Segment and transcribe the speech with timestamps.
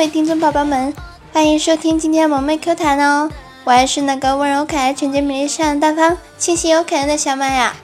[0.00, 0.94] 各位听众宝宝们，
[1.30, 3.30] 欢迎收听今天萌妹 Q 弹哦！
[3.64, 7.74] 我还是那个温柔可爱、纯洁美丽、善良大方、清新又可爱的小麦呀。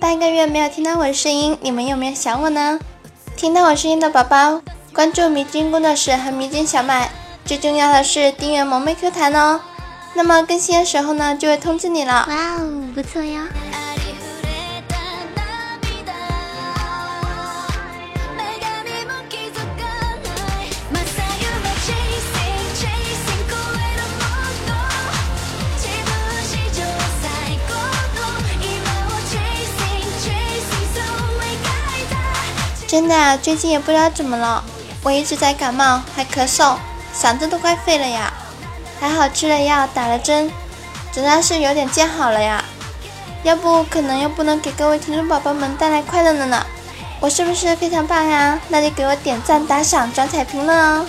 [0.00, 2.80] 半个月没有听到我的声音，你们有没有想我呢？
[3.36, 4.62] 听到我声音的宝宝，
[4.94, 7.10] 关注迷津工作室和迷津小麦，
[7.44, 9.60] 最重要的是订阅萌妹 Q 弹哦。
[10.14, 12.26] 那么更新的时候呢，就会通知你了。
[12.26, 13.38] 哇哦，不错哟。
[32.90, 34.64] 真的啊，最近也不知道怎么了，
[35.04, 36.74] 我一直在感冒，还咳嗽，
[37.14, 38.32] 嗓子都快废了呀。
[38.98, 40.50] 还好吃了药，打了针，
[41.12, 42.64] 总算是有点见好了呀。
[43.44, 46.66] 要不可能又不能给各位听众宝宝们带来快乐了呢。
[47.20, 48.58] 我是不是非常棒呀？
[48.70, 51.06] 那就给我点赞、打赏、转彩评论哦。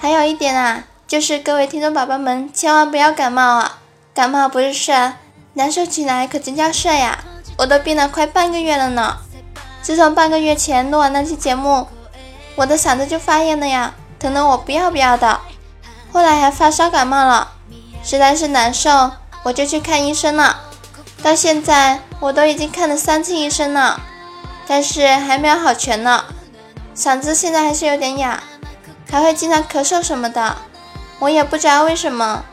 [0.00, 3.78] 还有一点啊，就是各位听众宝宝们千万不要感冒啊，
[4.12, 5.12] 感冒不是事儿，
[5.54, 7.20] 难受起来可真叫事儿呀。
[7.58, 9.18] 我都病了快半个月了呢。
[9.82, 11.88] 自从半个月前录完那期节目，
[12.56, 15.40] 我的嗓子就发炎了呀，疼得我不要不要的。
[16.12, 17.52] 后来还发烧感冒了，
[18.02, 19.12] 实在是难受，
[19.44, 20.60] 我就去看医生了。
[21.22, 24.00] 到现在我都已经看了三次医生了，
[24.66, 26.24] 但是还没有好全呢。
[26.94, 28.42] 嗓子现在还是有点哑，
[29.10, 30.56] 还会经常咳嗽什么的。
[31.20, 32.44] 我也不知道为什么，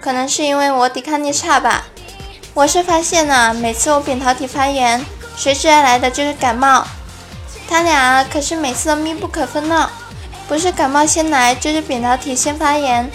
[0.00, 1.84] 可能是因为我抵抗力差吧。
[2.54, 5.04] 我是发现了，每次我扁桃体发炎。
[5.36, 6.86] 随之而来的就是感冒，
[7.68, 9.90] 他俩可是每次都密不可分呢，
[10.48, 13.10] 不是感冒先来，就是扁桃体先发炎。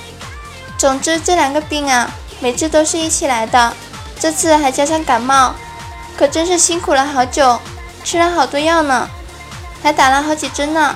[0.77, 3.73] 总之这两个病啊，每次都是一起来的，
[4.19, 5.53] 这次还加上感冒，
[6.17, 7.59] 可真是辛苦了好久，
[8.03, 9.09] 吃了好多药呢，
[9.81, 10.95] 还打了好几针呢。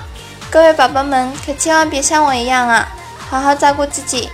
[0.49, 2.87] 各位宝宝们可千万别像我一样啊，
[3.29, 4.29] 好好照顾自己。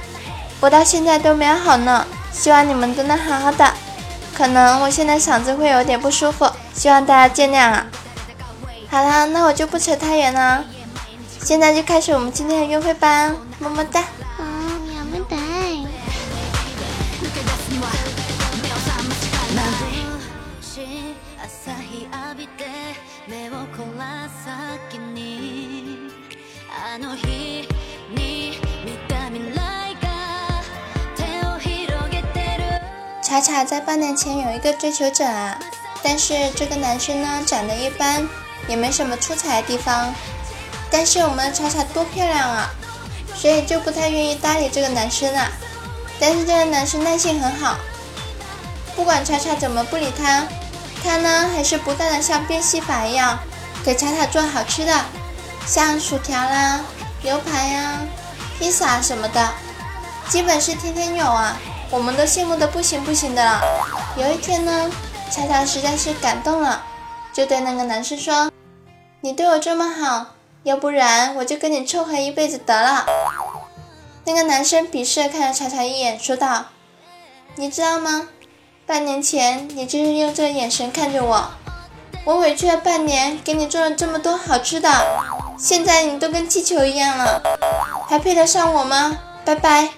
[0.59, 3.73] 我到现在都没有好呢，希望你们都能好好的。
[4.39, 7.85] 可能我现在嗓子会有点不舒服，希望大家见谅啊。
[8.89, 10.63] 好啦，那我就不扯太远了，
[11.43, 14.01] 现在就开始我们今天的约会吧，么么哒。
[33.29, 35.55] 查查在半年前有一个追求者啊，
[36.01, 38.27] 但是这个男生呢长得一般，
[38.67, 40.11] 也没什么出彩的地方。
[40.89, 42.71] 但是我们的查查多漂亮啊，
[43.35, 45.47] 所以就不太愿意搭理这个男生啊。
[46.19, 47.77] 但是这个男生耐性很好，
[48.95, 50.47] 不管查查怎么不理他，
[51.03, 53.37] 他呢还是不断的像变戏法一样
[53.85, 55.05] 给查查做好吃的，
[55.67, 56.81] 像薯条啦、
[57.21, 57.99] 牛排呀、
[58.57, 59.51] 披萨什么的，
[60.29, 61.55] 基本是天天有啊。
[61.91, 63.61] 我们都羡慕的不行不行的了。
[64.15, 64.89] 有一天呢，
[65.31, 66.83] 恰恰实在是感动了，
[67.33, 68.51] 就对那个男生说
[69.21, 70.27] ：“你对我这么好，
[70.63, 73.05] 要不然我就跟你凑合一辈子得了。”
[74.25, 76.65] 那个男生鄙视的看了查查一眼，说道
[77.55, 78.29] ：“你知道吗？
[78.85, 81.51] 半年前你就是用这个眼神看着我，
[82.23, 84.89] 我委屈了半年，给你做了这么多好吃的，
[85.57, 87.41] 现在你都跟气球一样了，
[88.07, 89.17] 还配得上我吗？
[89.43, 89.89] 拜拜。”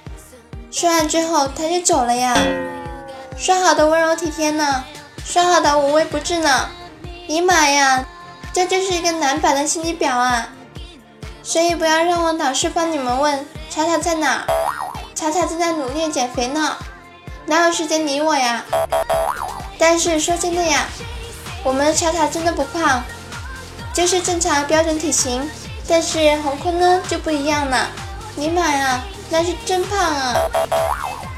[0.72, 2.34] 说完之后，他就走了呀。
[3.38, 4.86] 说好的温柔体贴呢？
[5.26, 6.70] 说好的无微不至呢？
[7.28, 8.06] 尼玛呀，
[8.54, 10.48] 这就是一个男版的心机婊啊！
[11.44, 14.46] 所以不要让我老是帮你们问查查在哪。
[15.14, 16.78] 查查正在努力减肥呢，
[17.46, 18.64] 哪有时间理我呀？
[19.78, 20.86] 但是说真的呀，
[21.64, 23.04] 我们的查查真的不胖，
[23.94, 25.50] 就是正常标准体型。
[25.86, 27.90] 但是红坤呢就不一样了，
[28.36, 29.04] 尼玛呀！
[29.32, 30.36] 那是真胖啊！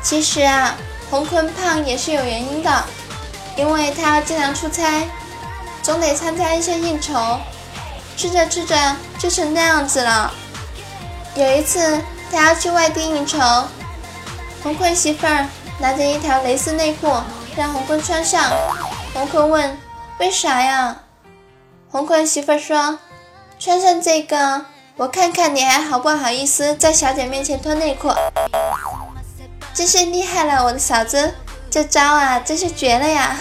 [0.02, 0.76] 其实啊，
[1.12, 2.84] 洪坤胖也是有原因的，
[3.56, 5.08] 因为他要经常出差，
[5.84, 7.38] 总得参加一些应酬，
[8.18, 10.34] 吃着吃着就成那样子了。
[11.36, 12.02] 有一次
[12.32, 13.38] 他要去外地应酬，
[14.64, 15.46] 洪坤媳妇儿
[15.78, 17.16] 拿着一条蕾丝内裤
[17.56, 18.52] 让洪坤穿上，
[19.14, 19.78] 洪坤问
[20.18, 20.98] ：“为啥呀？”
[21.92, 22.98] 洪坤媳妇儿说
[23.60, 28.10] ：“穿上这个。”我看看你还好不好意思在小姐面前脱内裤，
[29.74, 31.34] 真是厉害了，我的嫂子，
[31.70, 33.36] 这招啊真是绝了呀！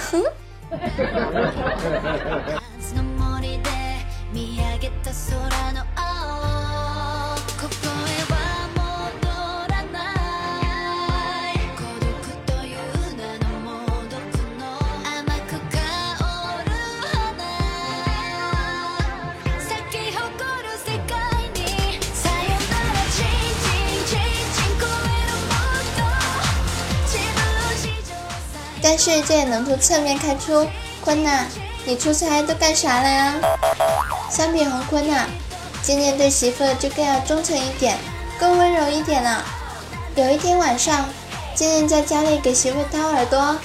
[28.94, 30.68] 但是这也能从侧面看出，
[31.02, 31.46] 坤呐，
[31.86, 33.34] 你出差都干啥了呀？
[34.30, 35.24] 相比洪坤呐，
[35.82, 37.96] 渐渐对媳妇就更要忠诚一点，
[38.38, 39.42] 更温柔一点了。
[40.14, 41.08] 有一天晚上，
[41.54, 43.56] 渐渐在家里给媳妇掏耳朵，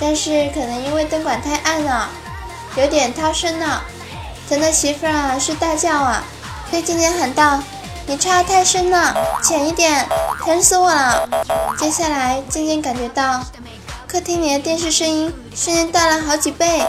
[0.00, 2.08] 但是可能因为灯管太暗了，
[2.74, 3.80] 有点掏声了，
[4.48, 6.24] 疼的媳妇啊是大叫啊，
[6.72, 7.62] 对渐渐喊道
[8.08, 10.04] ：“你插太深了，浅一点，
[10.44, 11.28] 疼死我了。”
[11.78, 13.40] 接下来渐渐感觉到。
[14.14, 16.64] 客厅里的电视声音瞬间大了好几倍。
[16.68, 16.86] 唉，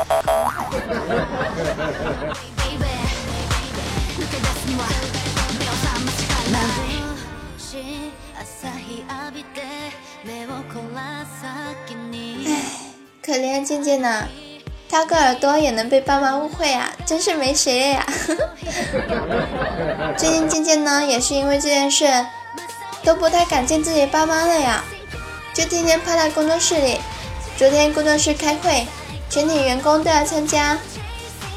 [13.25, 14.27] 可怜静静呢，
[14.87, 18.05] 掏个耳朵也能被爸妈误会啊，真是没谁了呀。
[20.15, 22.05] 最近静静呢，也是因为这件事，
[23.03, 24.83] 都不太敢见自己爸妈了呀，
[25.55, 26.99] 就天天趴在工作室里。
[27.57, 28.85] 昨天工作室开会，
[29.29, 30.77] 全体员工都要参加。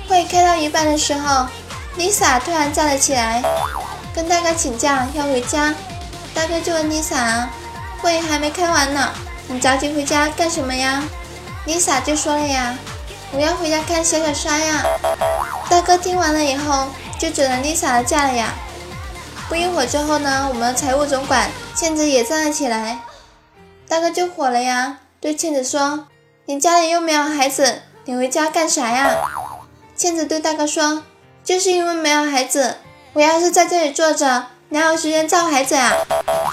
[0.09, 1.45] 会开到一半的时候
[1.99, 3.43] ，Lisa 突然站了起来，
[4.15, 5.75] 跟大哥请假要回家。
[6.33, 7.49] 大哥就问 Lisa：“
[8.00, 9.12] 会还没开完呢，
[9.49, 11.03] 你着急回家干什么呀
[11.67, 12.79] ？”Lisa 就说了呀
[13.35, 14.85] ：“我要回家看小小沙呀。”
[15.69, 16.87] 大哥听完了以后，
[17.19, 18.55] 就准了 Lisa 的假了呀。
[19.49, 23.01] 不一会儿之后呢，我们财务总管倩子也站了起来，
[23.89, 24.99] 大哥就火了呀。
[25.20, 26.06] 对倩子说
[26.47, 29.17] ：“你家里又没有孩子，你回家干啥呀？”
[29.97, 31.03] 倩子对大哥说
[31.43, 32.76] ：“就是因为没有孩子，
[33.15, 35.93] 我要是在这里坐着，哪有时间照孩子呀？”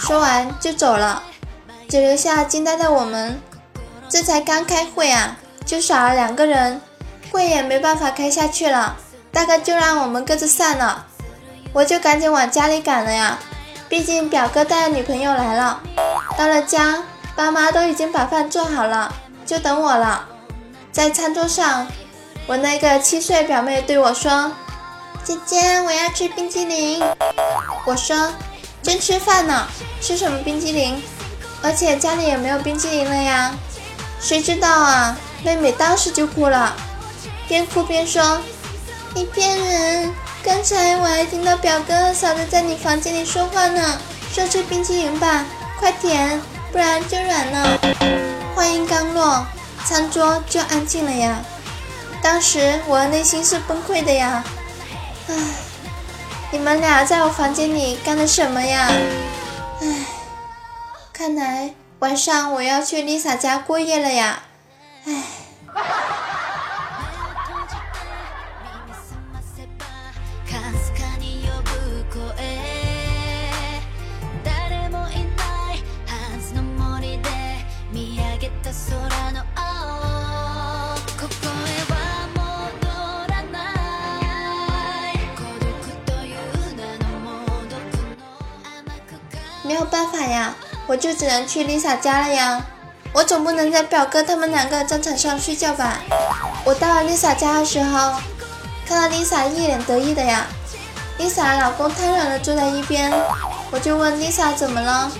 [0.01, 1.21] 说完就走了，
[1.87, 3.39] 只留下惊呆的我们。
[4.09, 6.81] 这才刚开会啊，就少了两个人，
[7.31, 8.97] 会也没办法开下去了。
[9.31, 11.05] 大哥就让我们各自散了，
[11.71, 13.37] 我就赶紧往家里赶了呀。
[13.87, 15.79] 毕竟表哥带女朋友来了，
[16.35, 17.03] 到了家。
[17.35, 19.13] 爸妈都已经把饭做好了，
[19.45, 20.25] 就等我了。
[20.91, 21.85] 在餐桌上，
[22.47, 24.51] 我那个七岁表妹对我说
[25.21, 27.03] ：“姐姐，我要吃冰淇淋。”
[27.85, 28.31] 我说
[28.81, 29.67] ：“正吃饭呢，
[29.99, 31.03] 吃什么冰淇淋？
[31.61, 33.53] 而且家里也没有冰淇淋了呀。”
[34.21, 36.73] 谁知道啊，妹妹当时就哭了，
[37.49, 38.39] 边哭边说
[39.13, 40.13] ：“你骗人！
[40.41, 43.99] 刚才我还听到表哥和嫂子在你房间里说话呢，
[44.31, 45.43] 说吃冰淇淋吧，
[45.77, 46.41] 快点。”
[46.75, 47.79] 不然就软了。
[48.53, 49.47] 话音刚落，
[49.85, 51.41] 餐桌就安静了呀。
[52.21, 54.43] 当时我的内心是崩溃的呀。
[55.29, 55.35] 唉，
[56.51, 58.91] 你们俩在我房间里干了什么呀？
[59.81, 60.05] 唉，
[61.13, 64.43] 看来晚上我要去 Lisa 家过夜了呀。
[65.05, 65.23] 唉。
[89.75, 90.55] 没有办法呀，
[90.87, 92.65] 我就只能去 Lisa 家了呀。
[93.11, 95.99] 我总不能在表哥他们两个战场上睡觉吧？
[96.63, 98.13] 我到了 Lisa 家的时候，
[98.87, 100.47] 看到 Lisa 一脸得意的呀。
[101.19, 103.11] Lisa 老公瘫软的坐在一边，
[103.69, 105.11] 我就问 Lisa 怎么了。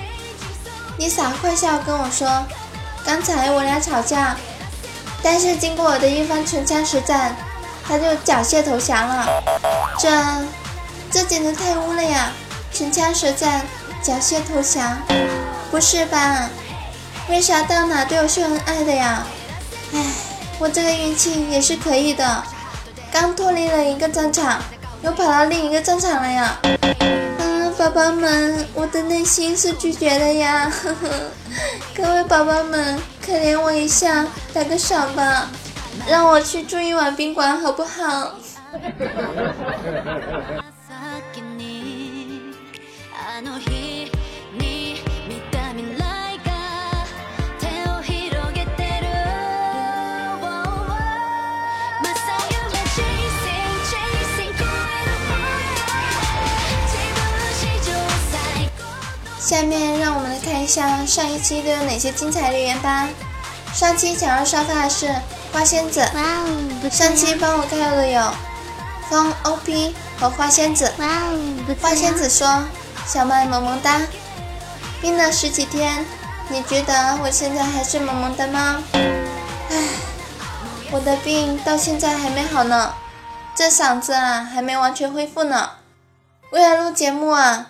[0.97, 2.45] Lisa 坏笑跟我说，
[3.05, 4.37] 刚才我俩吵架，
[5.21, 7.35] 但是经过我的一番唇枪舌战，
[7.85, 9.27] 他就缴械投降了。
[9.99, 10.09] 这，
[11.11, 12.31] 这简直太污了呀！
[12.71, 13.61] 唇枪舌战。
[14.05, 14.95] 缴械投降？
[15.71, 16.47] 不是吧？
[17.27, 19.25] 为啥到哪都有秀恩爱的呀？
[19.95, 19.99] 唉，
[20.59, 22.43] 我这个运气也是可以的，
[23.11, 24.61] 刚脱离了一个战场，
[25.01, 26.55] 又跑到另一个战场了呀。
[27.39, 30.69] 嗯，宝宝们，我的内心是拒绝的呀。
[30.69, 31.09] 呵呵，
[31.95, 35.49] 各位宝宝们，可怜我一下，打个赏吧，
[36.07, 38.33] 让我去住一晚宾馆好不好？
[59.45, 63.07] 下面让我们来看一下上一期都有哪些精彩留言吧。
[63.75, 65.13] 上期抢到沙发的是
[65.53, 66.89] 花仙子，哇哦！
[66.89, 68.33] 上期帮我盖楼的有
[69.07, 71.75] 风 OP 和花仙子，哇哦！
[71.79, 72.65] 花仙子说
[73.05, 74.01] ：“小麦萌萌哒，
[74.99, 76.03] 病了十几天，
[76.49, 78.83] 你觉得我现在还是萌萌哒吗？”
[79.69, 79.77] 唉，
[80.89, 82.95] 我的病到现在还没好呢，
[83.53, 85.69] 这嗓子啊还没完全恢复呢。
[86.49, 87.67] 为了录节目啊。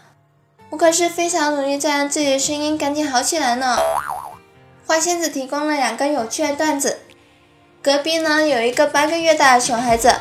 [0.75, 3.77] 我可是非常努力在让自己的声音赶紧好起来呢。
[4.86, 7.00] 花仙子提供了两个有趣的段子。
[7.82, 10.13] 隔壁呢有一个八个月大的熊孩子，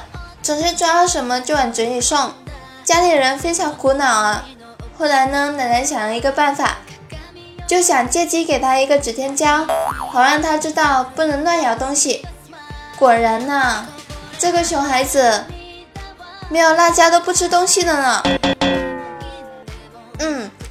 [0.44, 2.32] 总是抓到什么就往嘴里送，
[2.84, 4.46] 家里人非常苦恼啊。
[4.96, 6.76] 后来呢，奶奶想了一个办法，
[7.66, 9.66] 就想借机给他一个指天椒，
[10.12, 12.24] 好让他知道不能乱咬东西。
[12.96, 13.84] 果然呢，
[14.38, 15.46] 这个熊孩子
[16.48, 18.22] 没有辣椒都不吃东西的呢。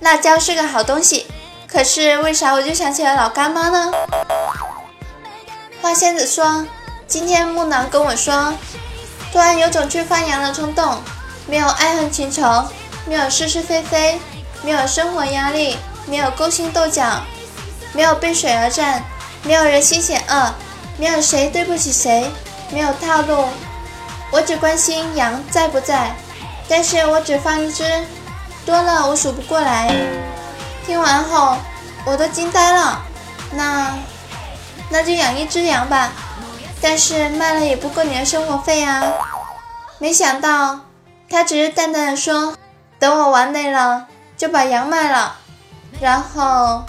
[0.03, 1.25] 辣椒是个好东西。
[1.65, 3.91] 可是为啥我就想起了老干妈呢？
[5.81, 6.65] 花仙子说
[7.07, 8.53] ：“今天木狼跟我说，
[9.31, 11.01] 突然有种去放羊的冲动，
[11.47, 12.65] 没有爱恨情仇，
[13.07, 14.19] 没有是是非非，
[14.61, 17.21] 没有生活压力，没有勾心斗角，
[17.91, 19.03] 没有背水而战，
[19.41, 20.53] 没有人心险恶，
[20.97, 22.29] 没有谁对不起谁，
[22.71, 23.47] 没有套路。
[24.31, 26.15] 我只关心羊在不在，
[26.69, 27.83] 但是我只放一只，
[28.65, 29.93] 多了我数不过来。”
[30.85, 31.57] 听完后，
[32.05, 33.01] 我都惊呆了。
[33.51, 33.93] 那，
[34.89, 36.11] 那就养一只羊吧。
[36.81, 39.01] 但是卖了也不够你的生活费啊。
[39.99, 40.81] 没想到，
[41.29, 42.57] 他只是淡淡的说
[42.99, 45.37] ：“等我玩累了，就把羊卖了，
[46.01, 46.83] 然后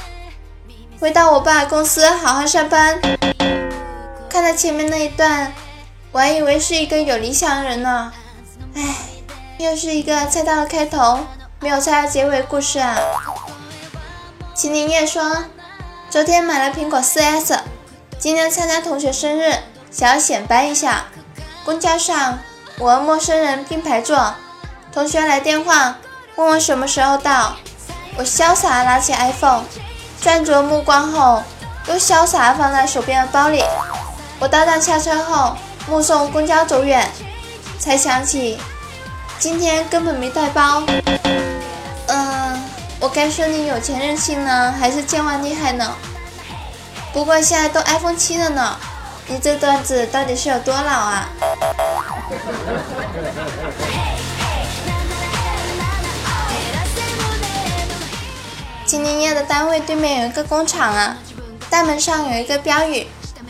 [0.98, 3.00] 回到我爸公司好好上班。”
[4.28, 5.52] 看到前面那一段，
[6.10, 8.12] 我还以为是一个有理想的人呢。
[8.74, 8.82] 唉，
[9.58, 11.20] 又是一个猜到了开头，
[11.64, 12.94] 没有猜到结尾故事啊。
[14.54, 15.44] 秦林叶说
[16.10, 17.58] ：“昨天买了苹果 4S，
[18.18, 19.54] 今天参加同学生日，
[19.90, 21.06] 想要显摆一下。
[21.64, 22.38] 公交上，
[22.78, 24.34] 我和陌生人并排坐，
[24.92, 25.96] 同学来电话
[26.36, 27.56] 问我什么时候到，
[28.18, 29.64] 我潇洒拿起 iPhone，
[30.20, 31.42] 转着目光后，
[31.88, 33.64] 又潇洒放在手边的包里。
[34.38, 35.56] 我搭档下车后，
[35.88, 37.10] 目送公交走远，
[37.78, 38.58] 才想起
[39.38, 40.82] 今天根本没带包。”
[43.00, 45.94] 我该说你有钱任性呢，还是健忘厉害呢？
[47.12, 48.76] 不过现在都 iPhone 七了呢，
[49.26, 51.28] 你这段子到底是有多老啊？
[58.86, 61.16] 今年夜的单位对面有一个工厂啊，
[61.68, 63.06] 大门上有一个标语：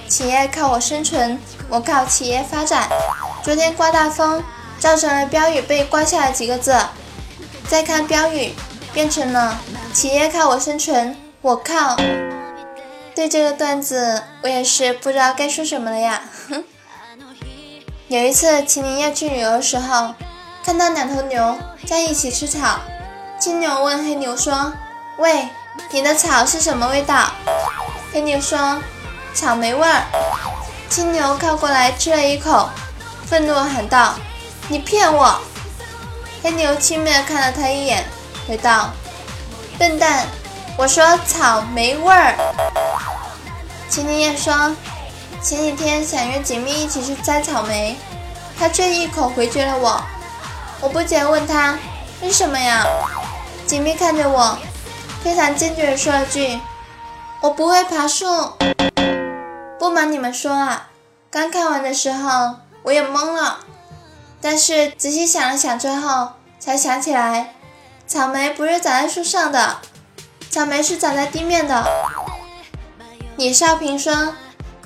[0.08, 2.88] 企业靠我生存，我靠企业发展。
[3.42, 4.42] 昨天刮大风，
[4.78, 6.76] 造成了标语被刮下来几个字。
[7.68, 8.52] 再看标语。
[8.94, 9.58] 变成了
[9.92, 11.96] 企业靠我生存，我靠。
[13.12, 16.22] 对这个段子，我也是不知道该说什么了呀。
[18.06, 20.14] 有一次，秦林要去旅游的时候，
[20.64, 22.78] 看到两头牛在一起吃草。
[23.40, 24.72] 青牛问黑牛说
[25.18, 25.48] ：“喂，
[25.90, 27.32] 你的草是什么味道？”
[28.14, 28.80] 黑牛说
[29.34, 30.04] ：“草莓味儿。”
[30.88, 32.70] 青牛靠过来吃了一口，
[33.26, 34.14] 愤怒喊道
[34.68, 35.40] ：“你骗我！”
[36.42, 38.04] 黑牛轻蔑地看了他一眼。
[38.46, 38.90] 回道
[39.78, 40.26] ：“笨蛋，
[40.76, 42.34] 我说草莓味儿。”
[43.88, 44.74] 秦林燕说
[45.40, 47.96] ：“前几天想约锦觅一起去摘草莓，
[48.58, 50.02] 他却一口回绝了我。
[50.80, 51.78] 我不解问他
[52.20, 52.84] 为什么呀？
[53.66, 54.58] 锦觅看着我，
[55.22, 56.60] 非常坚决地说了句
[57.40, 58.26] ：“我不会爬树。”
[59.78, 60.88] 不瞒你们说啊，
[61.30, 63.60] 刚看完的时候我也懵了，
[64.40, 67.53] 但是仔细想了想之后，才想起来。
[68.06, 69.78] 草莓不是长在树上的，
[70.50, 71.84] 草莓是长在地面的。
[73.36, 74.34] 李少平说：“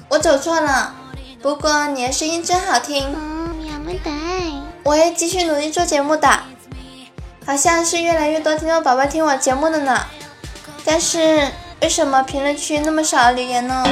[0.08, 0.94] 我走错了，
[1.42, 3.14] 不过你的声音真好听。”
[4.84, 6.40] 我会继续努力做节目的。
[7.44, 10.06] 好像是越来越多听众宝宝听我节目的呢，
[10.84, 13.84] 但是为什么评论区那么少留言呢？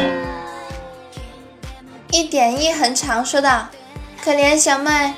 [2.11, 3.69] 一点一横长说道
[4.23, 5.15] ：“可怜小麦，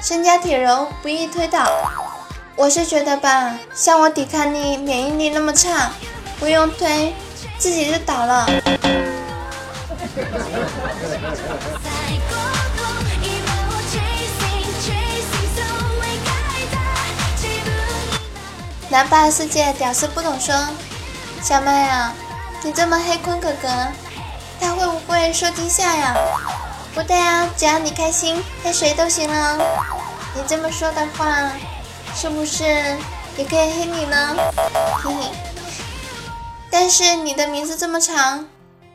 [0.00, 1.66] 身家体柔不易推倒。”
[2.54, 5.90] 我是觉得吧，像我抵抗力、免疫力那么差，
[6.38, 7.12] 不用推，
[7.58, 8.46] 自己就倒了。
[18.88, 20.54] 南霸世界屌丝不懂说，
[21.42, 22.14] 小麦啊，
[22.62, 23.68] 你这么黑坤哥哥，
[24.60, 26.14] 他会不会受惊吓呀？
[26.94, 29.58] 不对啊，只要你开心，黑谁都行了。
[30.34, 31.50] 你这么说的话。
[32.14, 32.64] 是不是
[33.36, 34.36] 也可以黑你呢？
[35.02, 35.30] 嘿嘿，
[36.70, 38.46] 但是你的名字这么长，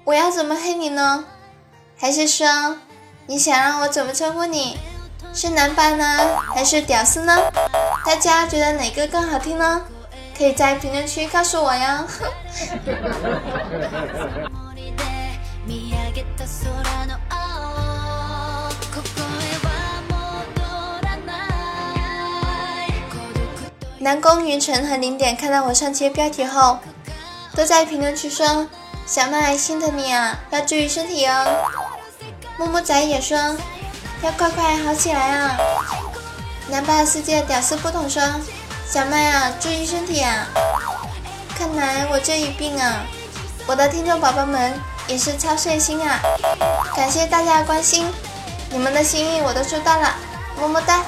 [0.04, 1.26] 我要怎么黑你呢？
[1.98, 2.78] 还是说
[3.26, 4.78] 你想让我怎么称呼你？
[5.34, 7.38] 是男版呢，还是屌丝呢？
[8.06, 9.82] 大家觉得哪个更好听呢？
[10.38, 12.06] 可以在评论区告诉我呀。
[24.08, 26.80] 南宫云晨和零点看到我上期标题后，
[27.54, 28.66] 都在评论区说
[29.06, 31.46] ：“小麦心疼你啊，要注意身体哦。
[32.58, 33.38] 木木仔也说，
[34.22, 35.58] 要快快好起来啊。
[36.70, 38.24] 南霸世界屌丝不懂说，
[38.90, 40.48] 小麦啊，注意身体啊。
[41.58, 43.04] 看来我这一病啊，
[43.68, 44.72] 我的听众宝宝们
[45.10, 46.22] 也是超碎心啊。
[46.96, 48.10] 感谢大家的关心，
[48.70, 50.16] 你们的心意我都收到了，
[50.62, 51.04] 么么哒。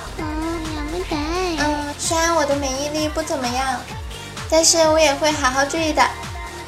[2.10, 3.80] 虽然我的免疫力不怎么样，
[4.50, 6.02] 但是我也会好好注意的。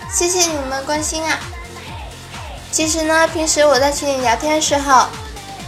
[0.07, 1.35] 谢谢你们关心啊！
[2.71, 5.07] 其实呢，平时我在群里聊天的时候，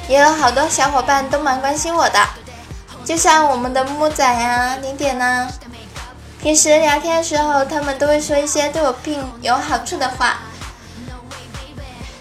[0.08, 2.20] 也有好多小伙伴都蛮关心我的，
[3.04, 5.48] 就像我们的木仔呀、零点呐，
[6.40, 10.38] 平时聊天的时候，他们都会说一些对我病有好处的话，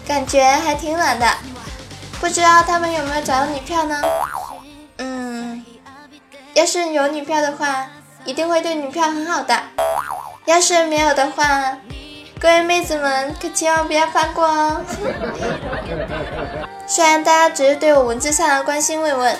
[0.07, 1.27] 感觉还挺暖的。
[2.19, 4.01] 不知道他们有没有找到女票呢？
[6.53, 7.87] 嗯，要是有女票的话，
[8.25, 9.55] 一定会对女票很好的；
[10.45, 11.77] 要是没有的话，
[12.39, 14.81] 各位妹子们可千万不要放过哦！
[16.87, 19.35] 虽然大家只是对我文字上的关心慰问，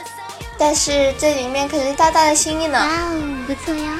[0.58, 2.80] 但是这里面可是大大的心意呢。
[2.80, 4.00] 哇哦，不错呀！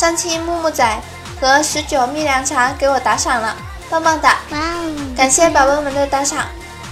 [0.00, 0.98] 上期木木仔
[1.38, 3.54] 和十九蜜凉茶给我打赏了。
[3.90, 4.38] 棒棒哒！
[4.50, 5.14] 哇哦！
[5.14, 6.46] 感谢宝宝们的打赏，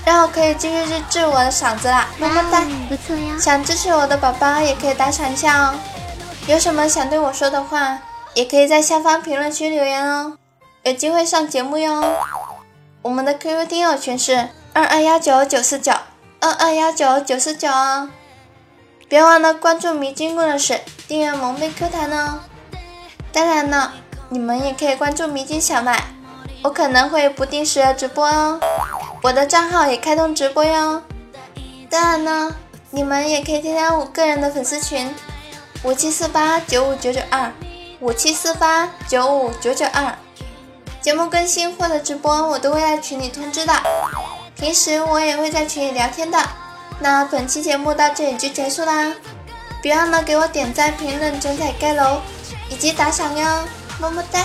[0.04, 2.06] 让我可以继续日治我的嗓子啦！
[2.18, 2.62] 么么哒！
[2.86, 3.34] 不错呀！
[3.40, 5.74] 想支持我的宝宝也可以打赏一下哦。
[6.48, 7.98] 有什么想对我说的话，
[8.34, 10.36] 也可以在下方评论区留言哦，
[10.82, 12.04] 有机会上节目哟。
[13.00, 15.94] 我们的 QQ 听友群是二二幺九九四九
[16.40, 18.10] 二二幺九九四九哦。
[19.08, 22.40] 别忘了关注迷津工作室，订阅萌妹 Q 弹哦。
[23.32, 23.92] 当然了，
[24.28, 26.04] 你们也可以关注迷津小麦。
[26.62, 28.58] 我可能会不定时的直播哦，
[29.22, 31.02] 我的账号也开通直播哟。
[31.88, 32.54] 当然呢，
[32.90, 35.14] 你们也可以添加我个人的粉丝群，
[35.84, 37.52] 五七四八九五九九二，
[38.00, 40.14] 五七四八九五九九二。
[41.00, 43.72] 节目更新或者直播，我都会在群里通知的。
[44.56, 46.38] 平时我也会在群里聊天的。
[46.98, 49.14] 那本期节目到这里就结束啦，
[49.80, 52.20] 别忘了给我点赞、评论、转载盖楼
[52.78, 53.64] 记得打赏哟，
[54.00, 54.38] 么么哒。